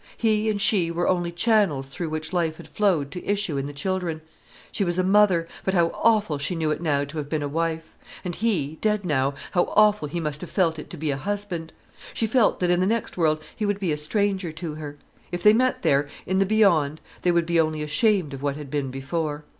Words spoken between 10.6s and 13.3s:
it to be a husband. She felt that in the next